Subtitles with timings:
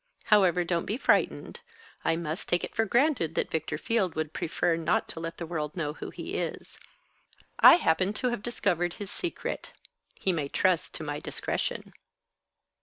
[0.33, 1.59] However, don't be frightened.
[2.03, 5.45] I must take it for granted that Victor Field would prefer not to let the
[5.45, 6.79] world know who he is.
[7.59, 9.73] I happen to have discovered his secret.
[10.15, 11.93] He may trust to my discretion."